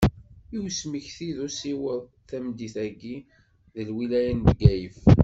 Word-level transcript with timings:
I 0.55 0.57
usmekti 0.67 1.29
d 1.35 1.37
usiweḍ, 1.45 2.03
tameddit-agi 2.29 3.15
deg 3.75 3.87
lwilaya 3.93 4.33
n 4.35 4.39
Bgayet. 4.45 4.99